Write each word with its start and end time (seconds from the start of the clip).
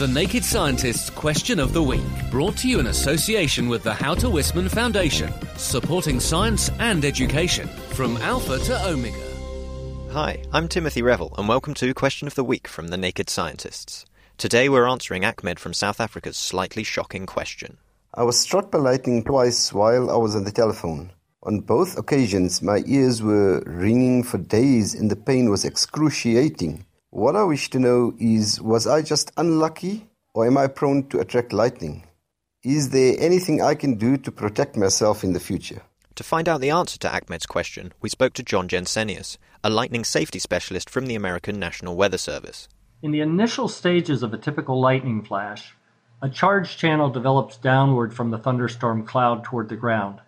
The 0.00 0.08
Naked 0.08 0.46
Scientist's 0.46 1.10
Question 1.10 1.60
of 1.60 1.74
the 1.74 1.82
Week, 1.82 2.00
brought 2.30 2.56
to 2.56 2.68
you 2.68 2.80
in 2.80 2.86
association 2.86 3.68
with 3.68 3.82
the 3.82 3.92
How 3.92 4.14
to 4.14 4.28
Wisman 4.28 4.70
Foundation, 4.70 5.30
supporting 5.58 6.20
science 6.20 6.70
and 6.78 7.04
education 7.04 7.68
from 7.68 8.16
Alpha 8.16 8.58
to 8.60 8.88
Omega. 8.88 9.18
Hi, 10.10 10.42
I'm 10.54 10.68
Timothy 10.68 11.02
Revell, 11.02 11.34
and 11.36 11.46
welcome 11.46 11.74
to 11.74 11.92
Question 11.92 12.26
of 12.26 12.34
the 12.34 12.42
Week 12.42 12.66
from 12.66 12.88
the 12.88 12.96
Naked 12.96 13.28
Scientists. 13.28 14.06
Today 14.38 14.70
we're 14.70 14.88
answering 14.88 15.22
Ahmed 15.22 15.60
from 15.60 15.74
South 15.74 16.00
Africa's 16.00 16.38
slightly 16.38 16.82
shocking 16.82 17.26
question. 17.26 17.76
I 18.14 18.22
was 18.22 18.40
struck 18.40 18.70
by 18.70 18.78
lightning 18.78 19.22
twice 19.22 19.70
while 19.70 20.10
I 20.10 20.16
was 20.16 20.34
on 20.34 20.44
the 20.44 20.50
telephone. 20.50 21.12
On 21.42 21.60
both 21.60 21.98
occasions, 21.98 22.62
my 22.62 22.82
ears 22.86 23.22
were 23.22 23.62
ringing 23.66 24.22
for 24.22 24.38
days 24.38 24.94
and 24.94 25.10
the 25.10 25.16
pain 25.16 25.50
was 25.50 25.66
excruciating. 25.66 26.86
What 27.12 27.34
I 27.34 27.42
wish 27.42 27.70
to 27.70 27.80
know 27.80 28.14
is 28.20 28.62
was 28.62 28.86
I 28.86 29.02
just 29.02 29.32
unlucky 29.36 30.06
or 30.32 30.46
am 30.46 30.56
I 30.56 30.68
prone 30.68 31.08
to 31.08 31.18
attract 31.18 31.52
lightning? 31.52 32.04
Is 32.62 32.90
there 32.90 33.16
anything 33.18 33.60
I 33.60 33.74
can 33.74 33.96
do 33.96 34.16
to 34.18 34.30
protect 34.30 34.76
myself 34.76 35.24
in 35.24 35.32
the 35.32 35.40
future? 35.40 35.82
To 36.14 36.22
find 36.22 36.48
out 36.48 36.60
the 36.60 36.70
answer 36.70 37.00
to 37.00 37.12
Ahmed's 37.12 37.46
question, 37.46 37.92
we 38.00 38.08
spoke 38.08 38.34
to 38.34 38.44
John 38.44 38.68
Jensenius, 38.68 39.38
a 39.64 39.70
lightning 39.70 40.04
safety 40.04 40.38
specialist 40.38 40.88
from 40.88 41.06
the 41.06 41.16
American 41.16 41.58
National 41.58 41.96
Weather 41.96 42.16
Service. 42.16 42.68
In 43.02 43.10
the 43.10 43.22
initial 43.22 43.66
stages 43.66 44.22
of 44.22 44.32
a 44.32 44.38
typical 44.38 44.80
lightning 44.80 45.24
flash, 45.24 45.74
a 46.22 46.28
charge 46.28 46.76
channel 46.76 47.10
develops 47.10 47.56
downward 47.56 48.14
from 48.14 48.30
the 48.30 48.38
thunderstorm 48.38 49.04
cloud 49.04 49.42
toward 49.42 49.68
the 49.68 49.74
ground. 49.74 50.20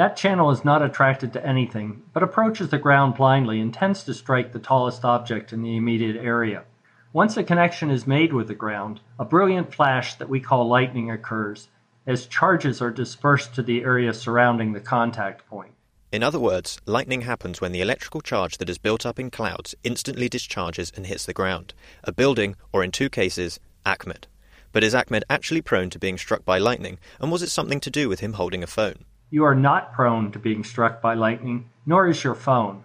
That 0.00 0.16
channel 0.16 0.50
is 0.50 0.64
not 0.64 0.80
attracted 0.80 1.34
to 1.34 1.46
anything, 1.46 2.04
but 2.14 2.22
approaches 2.22 2.70
the 2.70 2.78
ground 2.78 3.16
blindly 3.16 3.60
and 3.60 3.70
tends 3.70 4.02
to 4.04 4.14
strike 4.14 4.50
the 4.50 4.58
tallest 4.58 5.04
object 5.04 5.52
in 5.52 5.60
the 5.60 5.76
immediate 5.76 6.16
area. 6.16 6.64
Once 7.12 7.36
a 7.36 7.44
connection 7.44 7.90
is 7.90 8.06
made 8.06 8.32
with 8.32 8.48
the 8.48 8.54
ground, 8.54 9.00
a 9.18 9.26
brilliant 9.26 9.74
flash 9.74 10.14
that 10.14 10.30
we 10.30 10.40
call 10.40 10.66
lightning 10.66 11.10
occurs, 11.10 11.68
as 12.06 12.26
charges 12.26 12.80
are 12.80 12.90
dispersed 12.90 13.54
to 13.54 13.62
the 13.62 13.82
area 13.82 14.14
surrounding 14.14 14.72
the 14.72 14.80
contact 14.80 15.46
point. 15.46 15.74
In 16.10 16.22
other 16.22 16.40
words, 16.40 16.80
lightning 16.86 17.20
happens 17.20 17.60
when 17.60 17.72
the 17.72 17.82
electrical 17.82 18.22
charge 18.22 18.56
that 18.56 18.70
is 18.70 18.78
built 18.78 19.04
up 19.04 19.20
in 19.20 19.30
clouds 19.30 19.74
instantly 19.84 20.30
discharges 20.30 20.90
and 20.96 21.08
hits 21.08 21.26
the 21.26 21.34
ground, 21.34 21.74
a 22.04 22.10
building, 22.10 22.56
or 22.72 22.82
in 22.82 22.90
two 22.90 23.10
cases, 23.10 23.60
Ahmed. 23.84 24.28
But 24.72 24.82
is 24.82 24.94
Ahmed 24.94 25.24
actually 25.28 25.60
prone 25.60 25.90
to 25.90 25.98
being 25.98 26.16
struck 26.16 26.46
by 26.46 26.56
lightning, 26.56 26.98
and 27.20 27.30
was 27.30 27.42
it 27.42 27.50
something 27.50 27.80
to 27.80 27.90
do 27.90 28.08
with 28.08 28.20
him 28.20 28.32
holding 28.32 28.62
a 28.62 28.66
phone? 28.66 29.04
You 29.30 29.44
are 29.44 29.54
not 29.54 29.92
prone 29.92 30.32
to 30.32 30.38
being 30.38 30.64
struck 30.64 31.00
by 31.00 31.14
lightning, 31.14 31.70
nor 31.86 32.08
is 32.08 32.24
your 32.24 32.34
phone. 32.34 32.84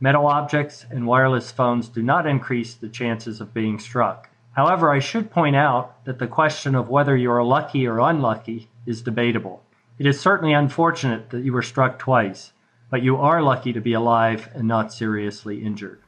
Metal 0.00 0.26
objects 0.26 0.86
and 0.90 1.06
wireless 1.06 1.52
phones 1.52 1.88
do 1.88 2.02
not 2.02 2.26
increase 2.26 2.74
the 2.74 2.88
chances 2.88 3.40
of 3.40 3.52
being 3.52 3.78
struck. 3.78 4.30
However, 4.52 4.90
I 4.90 4.98
should 4.98 5.30
point 5.30 5.54
out 5.54 6.04
that 6.04 6.18
the 6.18 6.26
question 6.26 6.74
of 6.74 6.88
whether 6.88 7.16
you 7.16 7.30
are 7.30 7.44
lucky 7.44 7.86
or 7.86 8.00
unlucky 8.00 8.68
is 8.86 9.02
debatable. 9.02 9.62
It 9.98 10.06
is 10.06 10.18
certainly 10.18 10.54
unfortunate 10.54 11.30
that 11.30 11.44
you 11.44 11.52
were 11.52 11.62
struck 11.62 11.98
twice, 11.98 12.52
but 12.90 13.02
you 13.02 13.16
are 13.18 13.42
lucky 13.42 13.72
to 13.72 13.80
be 13.80 13.92
alive 13.92 14.48
and 14.54 14.66
not 14.66 14.92
seriously 14.92 15.62
injured. 15.62 16.00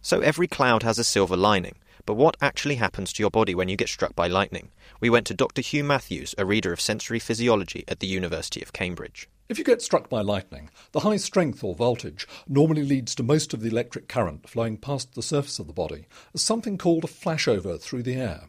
So 0.00 0.20
every 0.20 0.46
cloud 0.46 0.82
has 0.82 0.98
a 0.98 1.04
silver 1.04 1.36
lining. 1.36 1.74
But 2.04 2.14
what 2.14 2.36
actually 2.40 2.76
happens 2.76 3.12
to 3.12 3.22
your 3.22 3.30
body 3.30 3.54
when 3.54 3.68
you 3.68 3.76
get 3.76 3.88
struck 3.88 4.16
by 4.16 4.26
lightning? 4.26 4.70
We 5.00 5.08
went 5.08 5.26
to 5.28 5.34
Dr. 5.34 5.62
Hugh 5.62 5.84
Matthews, 5.84 6.34
a 6.36 6.44
reader 6.44 6.72
of 6.72 6.80
sensory 6.80 7.20
physiology 7.20 7.84
at 7.86 8.00
the 8.00 8.08
University 8.08 8.60
of 8.60 8.72
Cambridge. 8.72 9.28
If 9.48 9.58
you 9.58 9.64
get 9.64 9.82
struck 9.82 10.08
by 10.08 10.22
lightning, 10.22 10.70
the 10.92 11.00
high 11.00 11.16
strength 11.16 11.62
or 11.62 11.74
voltage 11.74 12.26
normally 12.48 12.82
leads 12.82 13.14
to 13.14 13.22
most 13.22 13.54
of 13.54 13.60
the 13.60 13.68
electric 13.68 14.08
current 14.08 14.48
flowing 14.48 14.78
past 14.78 15.14
the 15.14 15.22
surface 15.22 15.58
of 15.58 15.66
the 15.66 15.72
body 15.72 16.06
as 16.34 16.42
something 16.42 16.78
called 16.78 17.04
a 17.04 17.08
flashover 17.08 17.80
through 17.80 18.02
the 18.02 18.14
air, 18.14 18.46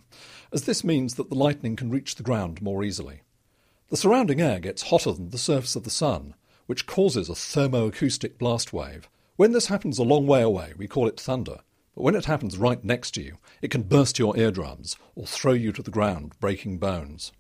as 0.52 0.64
this 0.64 0.84
means 0.84 1.16
that 1.16 1.30
the 1.30 1.36
lightning 1.36 1.76
can 1.76 1.90
reach 1.90 2.16
the 2.16 2.24
ground 2.24 2.62
more 2.62 2.84
easily. 2.84 3.22
The 3.90 3.98
surrounding 3.98 4.42
air 4.42 4.60
gets 4.60 4.84
hotter 4.84 5.12
than 5.12 5.30
the 5.30 5.38
surface 5.38 5.76
of 5.76 5.84
the 5.84 5.90
sun, 5.90 6.36
which 6.66 6.88
causes 6.88 7.30
a 7.30 7.34
thermoacoustic 7.34 8.38
blast 8.38 8.74
wave. 8.74 9.10
When 9.36 9.52
this 9.52 9.68
happens 9.68 10.00
a 10.00 10.04
long 10.04 10.26
way 10.26 10.42
away, 10.42 10.74
we 10.78 10.88
call 10.88 11.08
it 11.08 11.20
thunder, 11.20 11.60
but 11.96 12.04
when 12.04 12.16
it 12.16 12.26
happens 12.26 12.58
right 12.58 12.84
next 12.84 13.12
to 13.12 13.22
you, 13.22 13.38
it 13.62 13.72
can 13.72 13.84
burst 13.84 14.18
your 14.20 14.38
eardrums 14.38 14.98
or 15.16 15.26
throw 15.26 15.54
you 15.54 15.72
to 15.72 15.84
the 15.84 15.92
ground, 15.92 16.34
breaking 16.40 16.78
bones. 16.78 17.32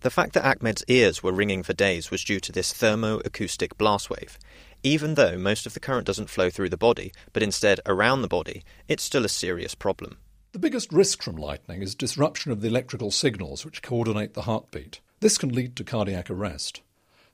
The 0.00 0.10
fact 0.10 0.34
that 0.34 0.44
Ahmed's 0.44 0.84
ears 0.86 1.22
were 1.22 1.32
ringing 1.32 1.62
for 1.62 1.72
days 1.72 2.10
was 2.10 2.22
due 2.22 2.38
to 2.40 2.52
this 2.52 2.72
thermoacoustic 2.72 3.76
blast 3.76 4.08
wave. 4.08 4.38
Even 4.82 5.14
though 5.14 5.36
most 5.36 5.66
of 5.66 5.74
the 5.74 5.80
current 5.80 6.06
doesn't 6.06 6.30
flow 6.30 6.50
through 6.50 6.68
the 6.68 6.76
body, 6.76 7.12
but 7.32 7.42
instead 7.42 7.80
around 7.86 8.22
the 8.22 8.28
body, 8.28 8.62
it's 8.86 9.02
still 9.02 9.24
a 9.24 9.28
serious 9.28 9.74
problem. 9.74 10.18
The 10.52 10.60
biggest 10.60 10.92
risk 10.92 11.22
from 11.22 11.36
lightning 11.36 11.82
is 11.82 11.94
disruption 11.94 12.52
of 12.52 12.60
the 12.60 12.68
electrical 12.68 13.10
signals 13.10 13.64
which 13.64 13.82
coordinate 13.82 14.34
the 14.34 14.42
heartbeat. 14.42 15.00
This 15.20 15.38
can 15.38 15.52
lead 15.52 15.74
to 15.76 15.84
cardiac 15.84 16.30
arrest. 16.30 16.82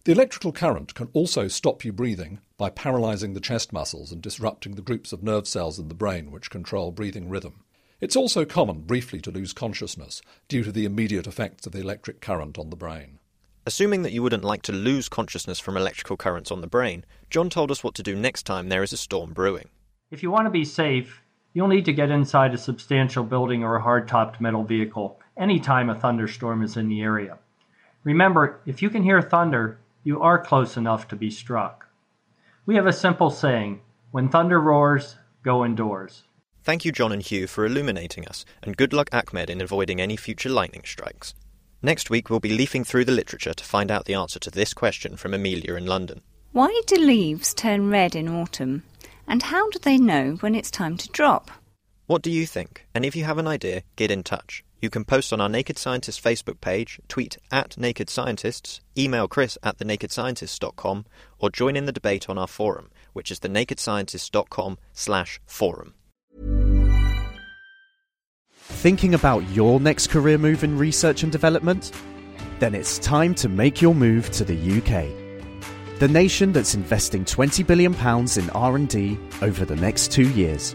The 0.04 0.10
electrical 0.10 0.50
current 0.50 0.96
can 0.96 1.10
also 1.12 1.46
stop 1.46 1.84
you 1.84 1.92
breathing 1.92 2.40
by 2.56 2.70
paralyzing 2.70 3.34
the 3.34 3.40
chest 3.40 3.72
muscles 3.72 4.10
and 4.10 4.20
disrupting 4.20 4.74
the 4.74 4.82
groups 4.82 5.12
of 5.12 5.22
nerve 5.22 5.46
cells 5.46 5.78
in 5.78 5.86
the 5.86 5.94
brain 5.94 6.32
which 6.32 6.50
control 6.50 6.90
breathing 6.90 7.28
rhythm. 7.28 7.62
It's 8.00 8.16
also 8.16 8.44
common 8.44 8.80
briefly 8.80 9.20
to 9.20 9.30
lose 9.30 9.52
consciousness 9.52 10.20
due 10.48 10.64
to 10.64 10.72
the 10.72 10.86
immediate 10.86 11.28
effects 11.28 11.68
of 11.68 11.72
the 11.72 11.78
electric 11.78 12.20
current 12.20 12.58
on 12.58 12.70
the 12.70 12.76
brain. 12.76 13.20
Assuming 13.64 14.02
that 14.02 14.10
you 14.10 14.24
wouldn't 14.24 14.42
like 14.42 14.62
to 14.62 14.72
lose 14.72 15.08
consciousness 15.08 15.60
from 15.60 15.76
electrical 15.76 16.16
currents 16.16 16.50
on 16.50 16.62
the 16.62 16.66
brain, 16.66 17.04
John 17.30 17.48
told 17.48 17.70
us 17.70 17.84
what 17.84 17.94
to 17.94 18.02
do 18.02 18.16
next 18.16 18.42
time 18.42 18.70
there 18.70 18.82
is 18.82 18.92
a 18.92 18.96
storm 18.96 19.32
brewing. 19.32 19.68
If 20.10 20.20
you 20.20 20.32
want 20.32 20.46
to 20.46 20.50
be 20.50 20.64
safe, 20.64 21.22
you'll 21.54 21.68
need 21.68 21.84
to 21.84 21.92
get 21.92 22.10
inside 22.10 22.54
a 22.54 22.58
substantial 22.58 23.22
building 23.22 23.62
or 23.62 23.76
a 23.76 23.82
hard 23.82 24.08
topped 24.08 24.40
metal 24.40 24.64
vehicle 24.64 25.20
anytime 25.36 25.88
a 25.88 25.94
thunderstorm 25.94 26.64
is 26.64 26.76
in 26.76 26.88
the 26.88 27.02
area. 27.02 27.38
Remember, 28.02 28.60
if 28.66 28.82
you 28.82 28.90
can 28.90 29.04
hear 29.04 29.22
thunder, 29.22 29.78
you 30.04 30.20
are 30.20 30.42
close 30.42 30.76
enough 30.76 31.08
to 31.08 31.16
be 31.16 31.30
struck. 31.30 31.86
We 32.66 32.76
have 32.76 32.86
a 32.86 32.92
simple 32.92 33.30
saying 33.30 33.80
when 34.10 34.28
thunder 34.28 34.60
roars, 34.60 35.16
go 35.42 35.64
indoors. 35.64 36.24
Thank 36.64 36.84
you, 36.84 36.92
John 36.92 37.12
and 37.12 37.22
Hugh, 37.22 37.46
for 37.46 37.66
illuminating 37.66 38.26
us, 38.28 38.44
and 38.62 38.76
good 38.76 38.92
luck, 38.92 39.08
Ahmed, 39.12 39.50
in 39.50 39.60
avoiding 39.60 40.00
any 40.00 40.16
future 40.16 40.48
lightning 40.48 40.82
strikes. 40.84 41.34
Next 41.82 42.10
week, 42.10 42.30
we'll 42.30 42.38
be 42.38 42.56
leafing 42.56 42.84
through 42.84 43.06
the 43.06 43.12
literature 43.12 43.54
to 43.54 43.64
find 43.64 43.90
out 43.90 44.04
the 44.04 44.14
answer 44.14 44.38
to 44.38 44.50
this 44.50 44.72
question 44.72 45.16
from 45.16 45.34
Amelia 45.34 45.74
in 45.74 45.86
London. 45.86 46.22
Why 46.52 46.80
do 46.86 46.96
leaves 46.96 47.54
turn 47.54 47.90
red 47.90 48.14
in 48.14 48.28
autumn? 48.28 48.84
And 49.26 49.42
how 49.42 49.70
do 49.70 49.78
they 49.80 49.98
know 49.98 50.36
when 50.40 50.54
it's 50.54 50.70
time 50.70 50.96
to 50.98 51.08
drop? 51.08 51.50
What 52.06 52.22
do 52.22 52.30
you 52.30 52.46
think? 52.46 52.86
And 52.94 53.04
if 53.04 53.16
you 53.16 53.24
have 53.24 53.38
an 53.38 53.48
idea, 53.48 53.82
get 53.96 54.10
in 54.10 54.22
touch. 54.22 54.62
You 54.82 54.90
can 54.90 55.04
post 55.04 55.32
on 55.32 55.40
our 55.40 55.48
Naked 55.48 55.78
Scientists 55.78 56.20
Facebook 56.20 56.60
page, 56.60 57.00
tweet 57.06 57.38
at 57.52 57.78
Naked 57.78 58.10
Scientists, 58.10 58.80
email 58.98 59.28
Chris 59.28 59.56
at 59.62 59.78
thenakedscientists.com, 59.78 61.06
or 61.38 61.50
join 61.50 61.76
in 61.76 61.86
the 61.86 61.92
debate 61.92 62.28
on 62.28 62.36
our 62.36 62.48
forum, 62.48 62.90
which 63.12 63.30
is 63.30 63.38
thenakedscientists.com 63.38 64.78
slash 64.92 65.40
forum. 65.46 65.94
Thinking 68.54 69.14
about 69.14 69.48
your 69.50 69.78
next 69.78 70.08
career 70.08 70.36
move 70.36 70.64
in 70.64 70.76
research 70.76 71.22
and 71.22 71.30
development? 71.30 71.92
Then 72.58 72.74
it's 72.74 72.98
time 72.98 73.36
to 73.36 73.48
make 73.48 73.80
your 73.80 73.94
move 73.94 74.32
to 74.32 74.44
the 74.44 74.56
UK. 74.56 76.00
The 76.00 76.08
nation 76.08 76.52
that's 76.52 76.74
investing 76.74 77.24
20 77.24 77.62
billion 77.62 77.94
pounds 77.94 78.36
in 78.36 78.50
R&D 78.50 79.16
over 79.42 79.64
the 79.64 79.76
next 79.76 80.10
2 80.10 80.28
years. 80.30 80.74